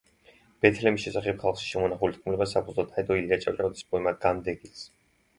ბეთლემის 0.65 1.01
შესახებ 1.01 1.41
ხალხში 1.43 1.67
შემონახული 1.73 2.15
თქმულება 2.15 2.47
საფუძვლად 2.53 2.89
დაედო 2.95 3.17
ილია 3.19 3.37
ჭავჭავაძის 3.43 3.85
პოემა 3.91 4.15
„განდეგილს“. 4.25 4.83